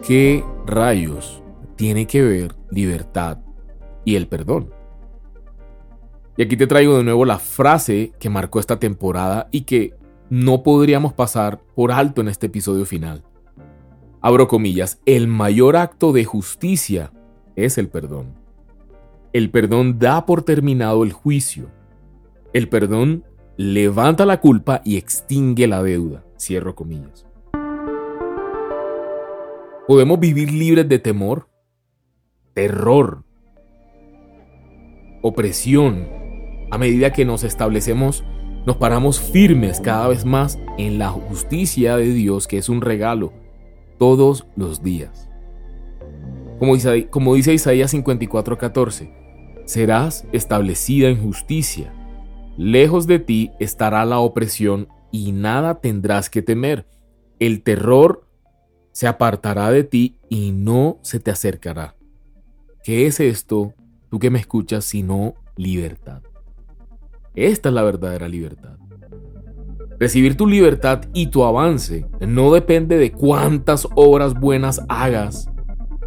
¿Qué 0.05 0.44
rayos 0.65 1.41
tiene 1.75 2.08
que 2.08 2.22
ver 2.22 2.55
libertad 2.72 3.39
y 4.03 4.15
el 4.15 4.27
perdón? 4.27 4.75
Y 6.38 6.44
aquí 6.44 6.58
te 6.58 6.68
traigo 6.68 6.98
de 6.98 7.04
nuevo 7.04 7.24
la 7.24 7.39
frase 7.39 8.12
que 8.20 8.30
marcó 8.30 8.60
esta 8.60 8.77
temporada 8.77 9.48
y 9.51 9.62
que 9.62 9.94
no 10.30 10.63
podríamos 10.63 11.13
pasar 11.13 11.62
por 11.75 11.92
alto 11.92 12.22
en 12.22 12.27
este 12.27 12.48
episodio 12.48 12.86
final. 12.86 13.24
Abro 14.22 14.48
comillas, 14.48 15.00
el 15.06 15.27
mayor 15.27 15.77
acto 15.77 16.12
de 16.12 16.25
justicia 16.25 17.12
es 17.56 17.77
el 17.77 17.88
perdón. 17.88 18.34
El 19.32 19.50
perdón 19.50 20.00
da 20.00 20.25
por 20.25 20.44
terminado 20.44 21.04
el 21.04 21.13
juicio. 21.13 21.70
El 22.51 22.68
perdón 22.68 23.24
levanta 23.56 24.25
la 24.25 24.42
culpa 24.42 24.82
y 24.84 24.98
extingue 24.98 25.68
la 25.68 25.84
deuda. 25.84 26.25
Cierro 26.38 26.75
comillas. 26.75 27.25
Podemos 29.88 30.20
vivir 30.20 30.51
libres 30.51 30.89
de 30.89 31.00
temor, 31.00 31.48
terror, 32.54 33.24
opresión, 35.22 36.25
a 36.75 36.77
medida 36.77 37.13
que 37.13 37.25
nos 37.25 37.44
establecemos, 37.44 38.24
nos 38.65 38.77
paramos 38.77 39.20
firmes 39.20 39.79
cada 39.79 40.10
vez 40.10 40.25
más 40.25 40.60
en 40.77 41.00
la 41.00 41.10
justicia 41.10 41.96
de 41.96 42.13
Dios, 42.13 42.48
que 42.48 42.58
es 42.58 42.67
un 42.67 42.82
regalo 42.82 43.32
todos 43.98 44.46
los 44.55 44.84
días. 44.84 45.29
Como, 46.60 46.75
como 47.10 47.36
dice 47.36 47.53
Isaías 47.53 47.94
54:14, 47.94 49.10
serás 49.65 50.27
establecida 50.34 51.08
en 51.08 51.22
justicia 51.24 51.94
Lejos 52.58 53.05
de 53.05 53.20
ti 53.20 53.51
estará 53.60 54.05
la 54.05 54.20
opresión 54.20 54.88
y 55.12 55.34
nada 55.34 55.82
tendrás 55.82 56.29
que 56.29 56.41
temer. 56.41 56.88
El 57.38 57.63
terror 57.63 58.27
se 58.94 59.08
apartará 59.08 59.72
de 59.72 59.84
ti 59.84 60.20
y 60.29 60.51
no 60.53 61.00
se 61.01 61.20
te 61.20 61.32
acercará. 61.32 61.96
¿Qué 62.82 63.08
es 63.08 63.20
esto, 63.20 63.74
tú 64.10 64.20
que 64.20 64.29
me 64.29 64.39
escuchas, 64.39 64.86
sino 64.86 65.36
libertad? 65.58 66.22
Esta 67.36 67.70
es 67.70 67.75
la 67.75 67.84
verdadera 67.84 68.27
libertad. 68.27 68.77
Recibir 70.00 70.36
tu 70.36 70.48
libertad 70.48 71.04
y 71.13 71.27
tu 71.27 71.44
avance 71.44 72.06
no 72.20 72.54
depende 72.54 72.98
de 72.98 73.12
cuántas 73.12 73.88
obras 73.96 74.34
buenas 74.34 74.82
hagas 74.89 75.50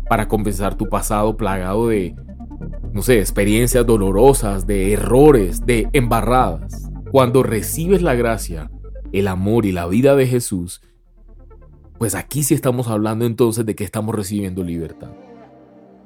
para 0.08 0.28
compensar 0.28 0.76
tu 0.76 0.88
pasado 0.88 1.37
plagado 1.37 1.88
de 1.88 2.14
no 2.92 3.02
sé, 3.02 3.20
experiencias 3.20 3.87
dolorosas, 3.87 4.66
de 4.66 4.92
errores, 4.92 5.64
de 5.64 5.88
embarradas. 5.92 6.90
Cuando 7.11 7.42
recibes 7.42 8.02
la 8.02 8.14
gracia, 8.14 8.70
el 9.12 9.28
amor 9.28 9.66
y 9.66 9.73
la 9.73 9.87
vida 9.87 10.16
de 10.16 10.26
Jesús, 10.26 10.82
pues 11.99 12.14
aquí 12.14 12.42
sí 12.42 12.54
estamos 12.54 12.88
hablando 12.88 13.25
entonces 13.25 13.66
de 13.66 13.75
que 13.75 13.85
estamos 13.85 14.14
recibiendo 14.14 14.62
libertad. 14.62 15.11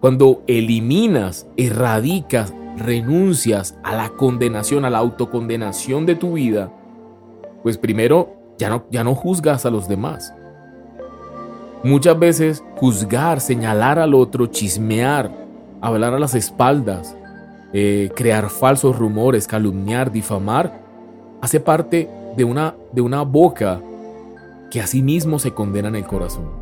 Cuando 0.01 0.43
eliminas, 0.47 1.47
erradicas, 1.57 2.53
renuncias 2.77 3.79
a 3.83 3.95
la 3.95 4.11
condenación, 4.11 4.85
a 4.85 4.91
la 4.91 4.99
autocondenación 4.99 6.07
de 6.07 6.15
tu 6.15 6.35
vida, 6.35 6.71
pues 7.63 7.79
primero 7.79 8.37
ya 8.59 8.71
no, 8.71 8.85
ya 8.91 9.05
no 9.05 9.15
juzgas 9.15 9.67
a 9.67 9.71
los 9.71 9.89
demás. 9.89 10.35
Muchas 11.85 12.19
veces 12.19 12.63
juzgar, 12.77 13.41
señalar 13.41 13.99
al 13.99 14.15
otro, 14.15 14.47
chismear, 14.47 15.31
hablar 15.81 16.15
a 16.15 16.19
las 16.19 16.35
espaldas, 16.35 17.17
eh, 17.73 18.11
crear 18.15 18.51
falsos 18.51 18.97
rumores, 18.97 19.49
calumniar, 19.49 20.13
difamar, 20.13 20.81
hace 21.41 21.59
parte 21.59 22.09
de 22.37 22.45
una, 22.45 22.77
de 22.93 23.01
una 23.01 23.23
boca 23.23 23.81
que 24.71 24.81
a 24.81 24.87
sí 24.87 25.03
mismo 25.03 25.39
se 25.39 25.53
condena 25.53 25.89
en 25.89 25.97
el 25.97 26.07
corazón. 26.07 26.62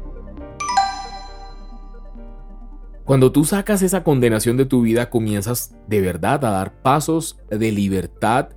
Cuando 3.10 3.32
tú 3.32 3.44
sacas 3.44 3.82
esa 3.82 4.04
condenación 4.04 4.56
de 4.56 4.66
tu 4.66 4.82
vida, 4.82 5.10
comienzas 5.10 5.74
de 5.88 6.00
verdad 6.00 6.44
a 6.44 6.50
dar 6.50 6.80
pasos 6.80 7.40
de 7.50 7.72
libertad 7.72 8.50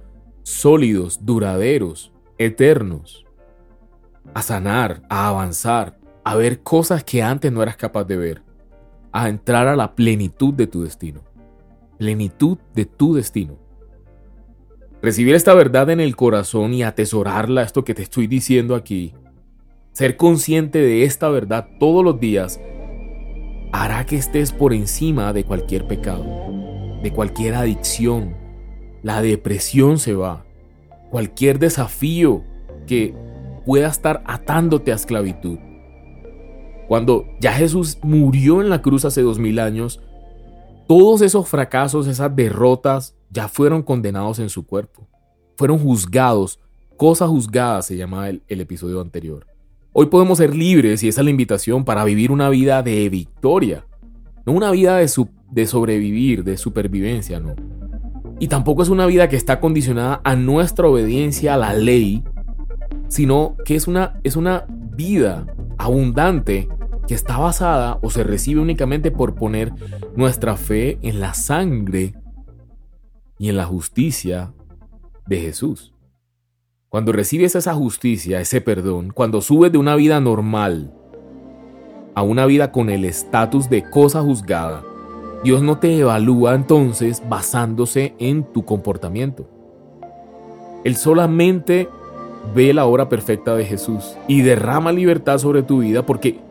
sólidos, 0.44 1.26
duraderos, 1.26 2.14
eternos, 2.38 3.26
a 4.36 4.44
sanar, 4.44 5.02
a 5.10 5.28
avanzar, 5.28 5.98
a 6.24 6.36
ver 6.36 6.62
cosas 6.62 7.04
que 7.04 7.24
antes 7.24 7.52
no 7.52 7.64
eras 7.64 7.78
capaz 7.78 8.04
de 8.04 8.16
ver 8.16 8.44
a 9.12 9.28
entrar 9.28 9.68
a 9.68 9.76
la 9.76 9.96
plenitud 9.96 10.54
de 10.54 10.68
tu 10.68 10.84
destino. 10.84 11.24
Plenitud 11.98 12.60
de 12.76 12.86
tu 12.86 13.16
destino. 13.16 13.58
Recibir 15.02 15.34
esta 15.34 15.56
verdad 15.56 15.90
en 15.90 16.00
el 16.00 16.16
corazón 16.16 16.76
y 16.76 16.84
atesorarla, 16.84 17.64
esto 17.64 17.84
que 17.84 17.96
te 17.96 18.04
estoy 18.04 18.28
diciendo 18.28 18.76
aquí, 18.76 19.16
ser 19.94 20.16
consciente 20.16 20.78
de 20.78 21.06
esta 21.06 21.30
verdad 21.30 21.70
todos 21.80 22.06
los 22.06 22.20
días, 22.20 22.60
hará 23.74 24.06
que 24.06 24.16
estés 24.16 24.54
por 24.54 24.74
encima 24.74 25.34
de 25.34 25.44
cualquier 25.44 25.86
pecado, 25.86 26.26
de 27.04 27.12
cualquier 27.12 27.56
adicción. 27.56 28.36
La 29.02 29.22
depresión 29.22 30.00
se 30.00 30.14
va. 30.14 30.46
Cualquier 31.12 31.60
desafío 31.60 32.46
que 32.88 33.14
pueda 33.66 33.90
estar 33.90 34.24
atándote 34.26 34.94
a 34.94 34.96
esclavitud 34.96 35.60
cuando 36.88 37.26
ya 37.40 37.54
Jesús 37.54 37.98
murió 38.02 38.62
en 38.62 38.70
la 38.70 38.82
cruz 38.82 39.06
hace 39.06 39.22
dos 39.22 39.40
mil 39.40 39.60
años, 39.60 40.02
todos 40.88 41.22
esos 41.22 41.48
fracasos, 41.48 42.08
esas 42.08 42.36
derrotas, 42.36 43.16
ya 43.30 43.48
fueron 43.48 43.82
condenados 43.84 44.40
en 44.40 44.50
su 44.50 44.66
cuerpo. 44.66 45.08
Fueron 45.56 45.80
juzgados, 45.80 46.60
cosa 46.98 47.28
juzgada 47.28 47.82
se 47.82 47.98
llamaba 47.98 48.30
el, 48.30 48.44
episodio 48.48 49.02
anterior. 49.02 49.48
Hoy 49.96 50.08
podemos 50.08 50.40
ser 50.40 50.56
libres 50.56 51.04
y 51.04 51.08
esa 51.08 51.22
es 51.22 51.26
la 51.26 51.30
invitación 51.30 51.86
para 51.86 52.04
vivir 52.04 52.32
una 52.32 52.50
vida 52.50 52.82
de 52.82 53.08
victoria, 53.10 53.86
no 54.44 54.54
una 54.54 54.72
vida 54.72 54.98
de, 54.98 55.68
sobrevivir, 55.68 56.44
de 56.44 56.58
supervivencia, 56.58 57.40
no. 57.40 57.54
Y 58.40 58.48
tampoco 58.48 58.82
es 58.82 58.90
una 58.90 59.06
vida 59.06 59.30
que 59.30 59.36
está 59.36 59.60
condicionada 59.60 60.20
a 60.24 60.36
nuestra 60.36 60.88
obediencia 60.88 61.54
a 61.54 61.58
la 61.58 61.74
ley, 61.74 62.24
sino 63.08 63.56
que 63.66 63.76
es 63.76 63.88
una, 63.88 64.20
es 64.24 64.36
una 64.36 64.66
vida 64.68 65.46
abundante 65.78 66.68
que 67.08 67.14
está 67.14 67.38
basada 67.38 68.00
o 68.02 68.10
se 68.10 68.24
recibe 68.24 68.62
únicamente 68.62 69.12
por 69.12 69.36
poner 69.36 69.74
nuestra 70.16 70.58
fe 70.58 70.98
en 71.04 71.20
la 71.20 71.36
sangre 71.36 72.16
y 73.38 73.50
en 73.50 73.58
la 73.58 73.66
justicia 73.66 74.54
de 75.28 75.40
Jesús. 75.40 75.93
Cuando 76.94 77.12
recibes 77.12 77.56
esa 77.56 77.74
justicia, 77.74 78.40
ese 78.40 78.62
perdón, 78.62 79.10
cuando 79.12 79.42
subes 79.42 79.72
de 79.72 79.80
una 79.80 79.96
vida 79.96 80.20
normal 80.20 80.94
a 82.14 82.22
una 82.22 82.46
vida 82.46 82.72
con 82.72 82.92
el 82.92 83.04
estatus 83.04 83.68
de 83.68 83.90
cosa 83.90 84.22
juzgada, 84.22 84.84
Dios 85.44 85.64
no 85.64 85.80
te 85.80 85.98
evalúa 85.98 86.54
entonces 86.54 87.24
basándose 87.28 88.14
en 88.20 88.44
tu 88.44 88.64
comportamiento. 88.64 89.50
Él 90.84 90.96
solamente 90.96 91.90
ve 92.54 92.76
la 92.76 92.86
obra 92.86 93.10
perfecta 93.10 93.56
de 93.56 93.66
Jesús 93.66 94.16
y 94.28 94.44
derrama 94.44 94.92
libertad 94.92 95.40
sobre 95.40 95.64
tu 95.64 95.80
vida 95.80 96.06
porque 96.06 96.42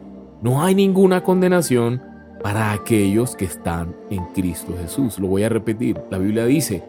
no 0.42 0.64
hay 0.64 0.74
ninguna 0.74 1.22
condenación 1.22 2.02
para 2.42 2.72
aquellos 2.72 3.36
que 3.36 3.44
están 3.44 3.94
en 4.10 4.24
Cristo 4.34 4.74
Jesús. 4.76 5.20
Lo 5.20 5.28
voy 5.28 5.44
a 5.44 5.48
repetir. 5.48 6.00
La 6.10 6.18
Biblia 6.18 6.46
dice, 6.46 6.82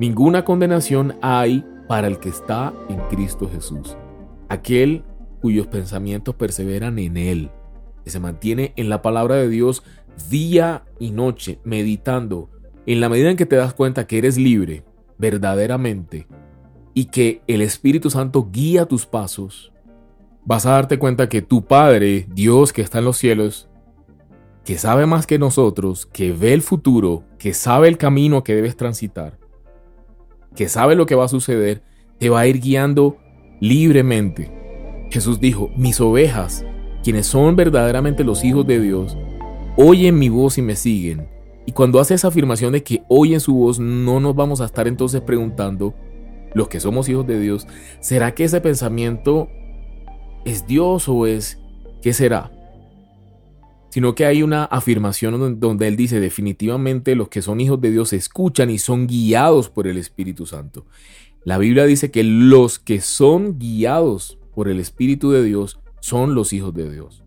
ninguna 0.00 0.44
condenación 0.44 1.14
hay 1.22 1.64
para 1.88 2.06
el 2.06 2.18
que 2.18 2.28
está 2.28 2.72
en 2.88 3.00
Cristo 3.08 3.48
Jesús. 3.50 3.96
Aquel 4.48 5.02
cuyos 5.40 5.66
pensamientos 5.66 6.34
perseveran 6.34 6.98
en 6.98 7.16
Él, 7.16 7.50
que 8.04 8.10
se 8.10 8.20
mantiene 8.20 8.72
en 8.76 8.88
la 8.88 9.02
palabra 9.02 9.36
de 9.36 9.48
Dios 9.48 9.82
día 10.30 10.84
y 10.98 11.10
noche, 11.10 11.58
meditando, 11.64 12.50
en 12.86 13.00
la 13.00 13.08
medida 13.08 13.30
en 13.30 13.36
que 13.36 13.46
te 13.46 13.56
das 13.56 13.74
cuenta 13.74 14.06
que 14.06 14.18
eres 14.18 14.36
libre, 14.36 14.84
verdaderamente, 15.18 16.26
y 16.94 17.06
que 17.06 17.42
el 17.46 17.62
Espíritu 17.62 18.10
Santo 18.10 18.48
guía 18.52 18.86
tus 18.86 19.06
pasos, 19.06 19.72
vas 20.44 20.66
a 20.66 20.72
darte 20.72 20.98
cuenta 20.98 21.28
que 21.28 21.42
tu 21.42 21.64
Padre, 21.64 22.26
Dios 22.32 22.72
que 22.72 22.82
está 22.82 22.98
en 22.98 23.04
los 23.04 23.16
cielos, 23.18 23.68
que 24.64 24.78
sabe 24.78 25.06
más 25.06 25.26
que 25.26 25.38
nosotros, 25.38 26.06
que 26.06 26.32
ve 26.32 26.52
el 26.52 26.62
futuro, 26.62 27.24
que 27.38 27.54
sabe 27.54 27.88
el 27.88 27.96
camino 27.96 28.42
que 28.44 28.54
debes 28.54 28.76
transitar, 28.76 29.38
que 30.58 30.68
sabe 30.68 30.96
lo 30.96 31.06
que 31.06 31.14
va 31.14 31.26
a 31.26 31.28
suceder, 31.28 31.82
te 32.18 32.30
va 32.30 32.40
a 32.40 32.48
ir 32.48 32.58
guiando 32.58 33.16
libremente. 33.60 34.50
Jesús 35.08 35.38
dijo, 35.38 35.70
mis 35.76 36.00
ovejas, 36.00 36.64
quienes 37.04 37.28
son 37.28 37.54
verdaderamente 37.54 38.24
los 38.24 38.42
hijos 38.42 38.66
de 38.66 38.80
Dios, 38.80 39.16
oyen 39.76 40.18
mi 40.18 40.28
voz 40.28 40.58
y 40.58 40.62
me 40.62 40.74
siguen. 40.74 41.28
Y 41.64 41.70
cuando 41.70 42.00
hace 42.00 42.14
esa 42.14 42.26
afirmación 42.26 42.72
de 42.72 42.82
que 42.82 43.04
oyen 43.06 43.38
su 43.38 43.54
voz, 43.54 43.78
no 43.78 44.18
nos 44.18 44.34
vamos 44.34 44.60
a 44.60 44.64
estar 44.64 44.88
entonces 44.88 45.20
preguntando, 45.20 45.94
los 46.54 46.66
que 46.66 46.80
somos 46.80 47.08
hijos 47.08 47.24
de 47.24 47.38
Dios, 47.38 47.68
¿será 48.00 48.34
que 48.34 48.42
ese 48.42 48.60
pensamiento 48.60 49.48
es 50.44 50.66
Dios 50.66 51.08
o 51.08 51.28
es 51.28 51.60
qué 52.02 52.12
será? 52.12 52.50
Sino 53.90 54.14
que 54.14 54.26
hay 54.26 54.42
una 54.42 54.64
afirmación 54.64 55.58
donde 55.60 55.88
él 55.88 55.96
dice 55.96 56.20
definitivamente 56.20 57.14
los 57.14 57.28
que 57.28 57.42
son 57.42 57.60
hijos 57.60 57.80
de 57.80 57.90
Dios 57.90 58.12
escuchan 58.12 58.70
y 58.70 58.78
son 58.78 59.06
guiados 59.06 59.70
por 59.70 59.86
el 59.86 59.96
Espíritu 59.96 60.46
Santo. 60.46 60.84
La 61.44 61.56
Biblia 61.58 61.84
dice 61.84 62.10
que 62.10 62.24
los 62.24 62.78
que 62.78 63.00
son 63.00 63.58
guiados 63.58 64.38
por 64.54 64.68
el 64.68 64.80
Espíritu 64.80 65.30
de 65.30 65.42
Dios 65.42 65.80
son 66.00 66.34
los 66.34 66.52
hijos 66.52 66.74
de 66.74 66.90
Dios. 66.90 67.22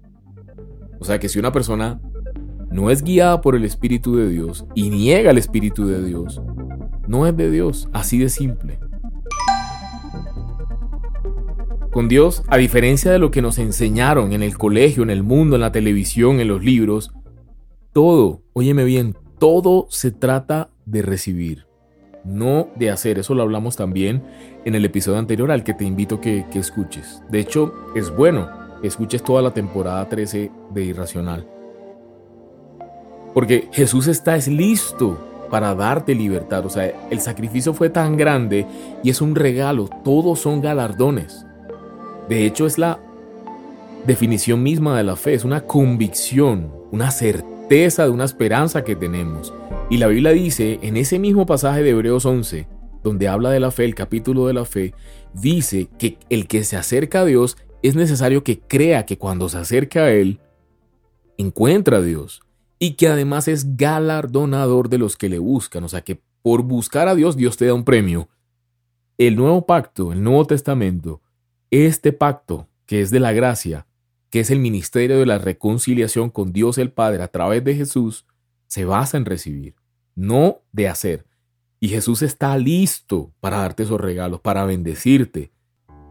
O 0.99 1.05
sea 1.05 1.19
que 1.19 1.29
si 1.29 1.39
una 1.39 1.51
persona 1.51 1.99
no 2.69 2.91
es 2.91 3.03
guiada 3.03 3.41
por 3.41 3.55
el 3.55 3.65
Espíritu 3.65 4.15
de 4.15 4.29
Dios 4.29 4.65
y 4.75 4.89
niega 4.89 5.31
el 5.31 5.37
Espíritu 5.37 5.87
de 5.87 6.03
Dios, 6.03 6.41
no 7.07 7.25
es 7.25 7.35
de 7.35 7.49
Dios, 7.49 7.89
así 7.91 8.19
de 8.19 8.29
simple. 8.29 8.79
Con 11.91 12.07
Dios, 12.07 12.43
a 12.47 12.55
diferencia 12.55 13.11
de 13.11 13.19
lo 13.19 13.31
que 13.31 13.41
nos 13.41 13.57
enseñaron 13.57 14.31
en 14.31 14.43
el 14.43 14.57
colegio, 14.57 15.03
en 15.03 15.09
el 15.09 15.23
mundo, 15.23 15.55
en 15.55 15.61
la 15.61 15.73
televisión, 15.73 16.39
en 16.39 16.47
los 16.47 16.63
libros, 16.63 17.11
todo, 17.91 18.43
óyeme 18.53 18.85
bien, 18.85 19.17
todo 19.39 19.87
se 19.89 20.11
trata 20.11 20.69
de 20.85 21.01
recibir, 21.01 21.67
no 22.23 22.69
de 22.77 22.91
hacer. 22.91 23.19
Eso 23.19 23.35
lo 23.35 23.43
hablamos 23.43 23.75
también 23.75 24.23
en 24.63 24.75
el 24.75 24.85
episodio 24.85 25.19
anterior 25.19 25.51
al 25.51 25.65
que 25.65 25.73
te 25.73 25.83
invito 25.83 26.21
que, 26.21 26.45
que 26.49 26.59
escuches. 26.59 27.21
De 27.29 27.41
hecho, 27.41 27.73
es 27.93 28.09
bueno 28.15 28.49
que 28.81 28.87
escuches 28.87 29.21
toda 29.21 29.41
la 29.41 29.53
temporada 29.53 30.07
13 30.07 30.49
de 30.73 30.83
Irracional. 30.85 31.45
Porque 33.33 33.67
Jesús 33.73 34.07
está 34.07 34.37
es 34.37 34.47
listo 34.47 35.47
para 35.49 35.75
darte 35.75 36.15
libertad. 36.15 36.65
O 36.65 36.69
sea, 36.69 36.89
el 37.09 37.19
sacrificio 37.19 37.73
fue 37.73 37.89
tan 37.89 38.15
grande 38.15 38.65
y 39.03 39.09
es 39.09 39.19
un 39.19 39.35
regalo. 39.35 39.89
Todos 40.05 40.39
son 40.39 40.61
galardones. 40.61 41.45
De 42.29 42.45
hecho, 42.45 42.65
es 42.65 42.77
la 42.77 42.99
definición 44.05 44.63
misma 44.63 44.97
de 44.97 45.03
la 45.03 45.15
fe, 45.15 45.33
es 45.33 45.43
una 45.43 45.61
convicción, 45.61 46.71
una 46.91 47.11
certeza 47.11 48.03
de 48.03 48.09
una 48.09 48.25
esperanza 48.25 48.83
que 48.83 48.95
tenemos. 48.95 49.53
Y 49.89 49.97
la 49.97 50.07
Biblia 50.07 50.31
dice, 50.31 50.79
en 50.81 50.97
ese 50.97 51.19
mismo 51.19 51.45
pasaje 51.45 51.83
de 51.83 51.89
Hebreos 51.89 52.25
11, 52.25 52.67
donde 53.03 53.27
habla 53.27 53.49
de 53.51 53.59
la 53.59 53.71
fe, 53.71 53.85
el 53.85 53.95
capítulo 53.95 54.47
de 54.47 54.53
la 54.53 54.65
fe, 54.65 54.93
dice 55.33 55.87
que 55.97 56.17
el 56.29 56.47
que 56.47 56.63
se 56.63 56.77
acerca 56.77 57.21
a 57.21 57.25
Dios 57.25 57.57
es 57.81 57.95
necesario 57.95 58.43
que 58.43 58.59
crea 58.59 59.05
que 59.05 59.17
cuando 59.17 59.49
se 59.49 59.57
acerca 59.57 60.05
a 60.05 60.11
Él, 60.11 60.39
encuentra 61.37 61.97
a 61.97 62.01
Dios 62.01 62.41
y 62.79 62.93
que 62.93 63.07
además 63.07 63.47
es 63.47 63.75
galardonador 63.75 64.89
de 64.89 64.97
los 64.97 65.17
que 65.17 65.29
le 65.29 65.39
buscan. 65.39 65.83
O 65.83 65.89
sea 65.89 66.01
que 66.01 66.21
por 66.41 66.63
buscar 66.63 67.07
a 67.07 67.15
Dios, 67.15 67.35
Dios 67.35 67.57
te 67.57 67.65
da 67.65 67.73
un 67.73 67.83
premio. 67.83 68.29
El 69.17 69.35
nuevo 69.35 69.65
pacto, 69.65 70.11
el 70.11 70.23
Nuevo 70.23 70.45
Testamento, 70.45 71.21
este 71.71 72.11
pacto, 72.11 72.67
que 72.85 73.01
es 73.01 73.09
de 73.09 73.21
la 73.21 73.31
gracia, 73.31 73.87
que 74.29 74.41
es 74.41 74.51
el 74.51 74.59
ministerio 74.59 75.19
de 75.19 75.25
la 75.25 75.37
reconciliación 75.37 76.29
con 76.29 76.51
Dios 76.53 76.77
el 76.77 76.91
Padre 76.91 77.23
a 77.23 77.29
través 77.29 77.63
de 77.63 77.75
Jesús, 77.75 78.25
se 78.67 78.85
basa 78.85 79.17
en 79.17 79.25
recibir, 79.25 79.75
no 80.15 80.59
de 80.71 80.87
hacer. 80.87 81.25
Y 81.79 81.87
Jesús 81.89 82.21
está 82.21 82.57
listo 82.57 83.33
para 83.39 83.57
darte 83.57 83.83
esos 83.83 83.99
regalos, 83.99 84.41
para 84.41 84.65
bendecirte, 84.65 85.51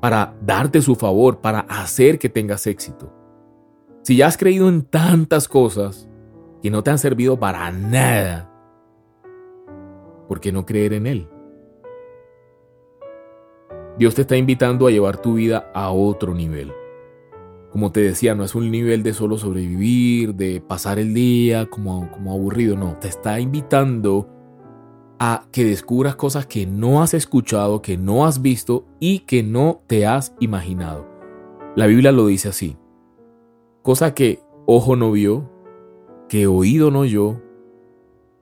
para 0.01 0.35
darte 0.43 0.83
su 0.83 0.97
favor, 0.97 1.41
para 1.41 1.61
hacer 1.61 2.19
que 2.19 2.29
tengas 2.29 2.67
éxito. 2.67 3.15
Si 4.03 4.17
ya 4.17 4.27
has 4.27 4.37
creído 4.37 4.69
en 4.69 4.83
tantas 4.83 5.47
cosas 5.47 6.09
que 6.63 6.71
no 6.71 6.83
te 6.83 6.91
han 6.91 6.99
servido 6.99 7.39
para 7.39 7.71
nada, 7.71 8.51
¿por 10.27 10.41
qué 10.41 10.53
no 10.53 10.65
creer 10.65 10.95
en 10.95 11.07
Él? 11.07 11.29
Dios 14.01 14.15
te 14.15 14.23
está 14.23 14.35
invitando 14.39 14.87
a 14.87 14.91
llevar 14.91 15.21
tu 15.21 15.35
vida 15.35 15.71
a 15.75 15.91
otro 15.91 16.33
nivel. 16.33 16.73
Como 17.71 17.93
te 17.93 18.01
decía, 18.01 18.35
no 18.35 18.45
es 18.45 18.55
un 18.55 18.71
nivel 18.71 19.03
de 19.03 19.13
solo 19.13 19.37
sobrevivir, 19.37 20.35
de 20.37 20.63
pasar 20.63 20.99
el 20.99 21.13
día 21.13 21.67
como, 21.67 22.11
como 22.11 22.33
aburrido, 22.33 22.79
no. 22.79 22.97
Te 22.99 23.09
está 23.09 23.39
invitando 23.41 24.27
a 25.19 25.45
que 25.53 25.67
descubras 25.67 26.17
cosas 26.17 26.47
que 26.47 26.65
no 26.65 27.03
has 27.03 27.13
escuchado, 27.13 27.83
que 27.83 27.99
no 27.99 28.25
has 28.25 28.41
visto 28.41 28.87
y 29.01 29.19
que 29.19 29.43
no 29.43 29.83
te 29.87 30.07
has 30.07 30.35
imaginado. 30.41 31.07
La 31.77 31.87
Biblia 31.87 32.11
lo 32.11 32.27
dice 32.27 32.49
así. 32.49 32.79
Cosa 33.83 34.15
que 34.15 34.41
ojo 34.65 34.97
no 34.97 35.13
vio, 35.13 35.51
que 36.27 36.47
oído 36.47 36.91
no 36.91 37.01
oyó 37.01 37.43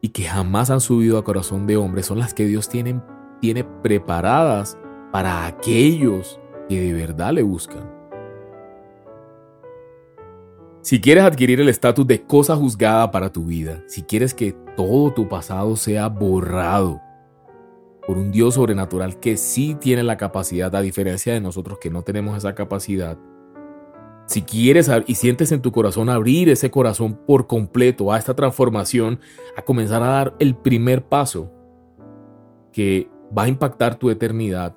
y 0.01 0.11
que 0.11 0.23
jamás 0.23 0.71
han 0.71 0.81
subido 0.81 1.19
a 1.19 1.25
corazón 1.25 1.67
de 1.67 1.77
hombre 1.77 2.05
son 2.05 2.21
las 2.21 2.33
que 2.33 2.47
Dios 2.47 2.69
tiene, 2.69 3.03
tiene 3.41 3.65
preparadas 3.65 4.79
para 5.13 5.47
aquellos 5.47 6.41
que 6.69 6.81
de 6.81 6.93
verdad 6.93 7.33
le 7.33 7.43
buscan. 7.43 7.99
Si 10.83 11.01
quieres 11.01 11.25
adquirir 11.25 11.61
el 11.61 11.69
estatus 11.69 12.07
de 12.07 12.23
cosa 12.23 12.57
juzgada 12.57 13.11
para 13.11 13.31
tu 13.31 13.45
vida, 13.45 13.83
si 13.87 14.03
quieres 14.03 14.33
que 14.33 14.53
todo 14.77 15.13
tu 15.13 15.29
pasado 15.29 15.77
sea 15.77 16.09
borrado 16.09 17.01
por 18.07 18.17
un 18.17 18.31
Dios 18.31 18.55
sobrenatural 18.55 19.21
que 19.21 19.37
sí 19.37 19.77
tiene 19.79 20.03
la 20.03 20.17
capacidad, 20.17 20.75
a 20.75 20.81
diferencia 20.81 21.35
de 21.35 21.41
nosotros 21.41 21.79
que 21.79 21.91
no 21.91 22.03
tenemos 22.03 22.39
esa 22.39 22.55
capacidad, 22.55 23.19
si 24.29 24.43
quieres 24.43 24.91
y 25.07 25.15
sientes 25.15 25.53
en 25.53 25.63
tu 25.63 25.73
corazón 25.73 26.11
abrir 26.11 26.51
ese 26.51 26.71
corazón 26.71 27.19
por 27.27 27.47
completo 27.47 28.13
a 28.13 28.19
esta 28.19 28.35
transformación, 28.35 29.21
a 29.57 29.63
comenzar 29.63 30.03
a 30.03 30.09
dar 30.09 30.35
el 30.39 30.55
primer 30.55 31.03
paso 31.03 31.51
que 32.73 33.11
va 33.37 33.45
a 33.45 33.49
impactar 33.49 33.97
tu 33.97 34.11
eternidad, 34.11 34.77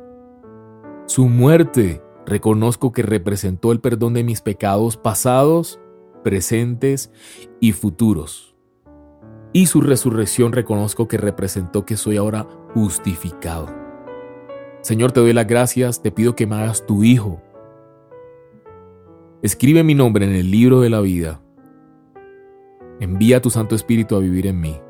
Su 1.07 1.29
muerte 1.29 2.03
reconozco 2.27 2.91
que 2.91 3.03
representó 3.03 3.71
el 3.71 3.81
perdón 3.81 4.15
de 4.15 4.25
mis 4.25 4.41
pecados 4.41 4.97
pasados, 4.97 5.79
presentes 6.25 7.13
y 7.61 7.71
futuros. 7.71 8.57
Y 9.53 9.67
su 9.67 9.81
resurrección 9.81 10.51
reconozco 10.51 11.07
que 11.07 11.19
representó 11.19 11.87
que 11.87 11.97
soy 11.97 12.17
ahora 12.17 12.49
justificado. 12.75 13.73
Señor, 14.81 15.13
te 15.13 15.21
doy 15.21 15.33
las 15.33 15.47
gracias, 15.47 16.03
te 16.03 16.11
pido 16.11 16.35
que 16.35 16.49
me 16.49 16.57
hagas 16.57 16.85
tu 16.85 17.05
hijo. 17.05 17.41
Escribe 19.41 19.85
mi 19.85 19.95
nombre 19.95 20.27
en 20.27 20.35
el 20.35 20.51
libro 20.51 20.81
de 20.81 20.91
la 20.91 21.01
vida. 21.01 21.41
Envía 23.01 23.43
tu 23.43 23.51
Santo 23.51 23.75
Espíritu 23.75 24.17
a 24.17 24.21
vivir 24.21 24.47
en 24.47 24.61
mí. 24.61 24.81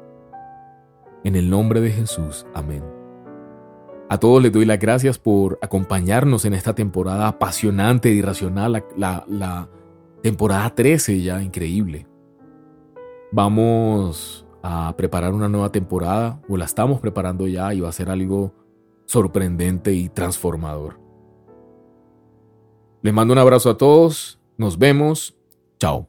En 1.24 1.34
el 1.34 1.50
nombre 1.50 1.80
de 1.80 1.90
Jesús. 1.90 2.46
Amén. 2.54 2.84
A 4.08 4.18
todos 4.18 4.40
les 4.40 4.52
doy 4.52 4.64
las 4.64 4.78
gracias 4.78 5.18
por 5.18 5.58
acompañarnos 5.60 6.44
en 6.44 6.54
esta 6.54 6.74
temporada 6.74 7.26
apasionante 7.26 8.12
y 8.12 8.18
irracional, 8.18 8.84
la 8.96 9.68
temporada 10.22 10.74
13 10.74 11.22
ya, 11.22 11.42
increíble. 11.42 12.06
Vamos 13.32 14.46
a 14.62 14.94
preparar 14.96 15.34
una 15.34 15.48
nueva 15.48 15.72
temporada, 15.72 16.40
o 16.48 16.56
la 16.56 16.64
estamos 16.64 17.00
preparando 17.00 17.48
ya, 17.48 17.74
y 17.74 17.80
va 17.80 17.88
a 17.88 17.92
ser 17.92 18.10
algo 18.10 18.52
sorprendente 19.04 19.92
y 19.92 20.08
transformador. 20.08 21.00
Les 23.02 23.12
mando 23.12 23.32
un 23.32 23.38
abrazo 23.38 23.70
a 23.70 23.76
todos, 23.76 24.40
nos 24.56 24.78
vemos, 24.78 25.36
chao. 25.78 26.08